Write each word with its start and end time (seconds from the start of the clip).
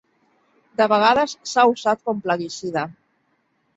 De 0.79 0.87
vegades 0.93 1.37
s’ha 1.51 1.67
usat 1.73 2.03
com 2.07 2.25
plaguicida. 2.25 2.87